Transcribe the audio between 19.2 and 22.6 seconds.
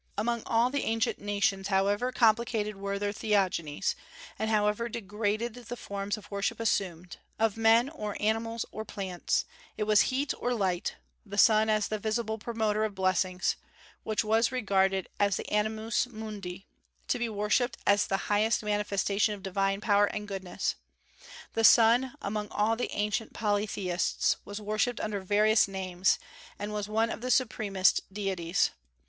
of divine power and goodness. The sun, among